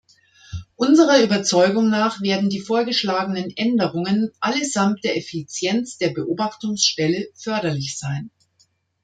[0.77, 8.31] Unserer Überzeugung nach werden die vorgeschlagenen Änderungen allesamt der Effizienz der Beobachtungsstelle förderlich sein.